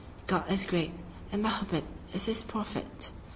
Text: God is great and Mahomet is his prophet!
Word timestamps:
God 0.25 0.49
is 0.51 0.65
great 0.65 0.93
and 1.31 1.43
Mahomet 1.43 1.83
is 2.11 2.25
his 2.25 2.41
prophet! 2.41 3.11